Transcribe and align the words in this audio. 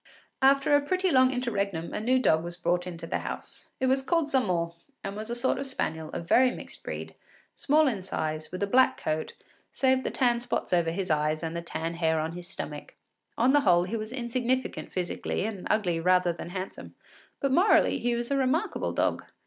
After 0.41 0.75
a 0.75 0.81
pretty 0.81 1.11
long 1.11 1.29
interregnum 1.31 1.93
a 1.93 1.99
new 1.99 2.17
dog 2.17 2.43
was 2.43 2.57
brought 2.57 2.87
into 2.87 3.05
the 3.05 3.19
house. 3.19 3.69
It 3.79 3.85
was 3.85 4.01
called 4.01 4.31
Zamore, 4.31 4.73
and 5.03 5.15
was 5.15 5.29
a 5.29 5.35
sort 5.35 5.59
of 5.59 5.67
spaniel, 5.67 6.09
of 6.09 6.27
very 6.27 6.49
mixed 6.49 6.83
breed, 6.83 7.13
small 7.55 7.87
in 7.87 8.01
size, 8.01 8.51
with 8.51 8.63
a 8.63 8.65
black 8.65 8.99
coat, 8.99 9.33
save 9.71 10.03
the 10.03 10.09
tan 10.09 10.39
spots 10.39 10.73
over 10.73 10.89
his 10.89 11.11
eyes 11.11 11.43
and 11.43 11.55
the 11.55 11.61
tan 11.61 11.93
hair 11.93 12.19
on 12.19 12.31
his 12.31 12.47
stomach. 12.47 12.95
On 13.37 13.53
the 13.53 13.61
whole 13.61 13.83
he 13.83 13.95
was 13.95 14.11
insignificant 14.11 14.91
physically, 14.91 15.45
and 15.45 15.67
ugly 15.69 15.99
rather 15.99 16.33
than 16.33 16.49
handsome; 16.49 16.95
but 17.39 17.51
morally, 17.51 17.99
he 17.99 18.15
was 18.15 18.31
a 18.31 18.37
remarkable 18.37 18.93
dog. 18.93 19.23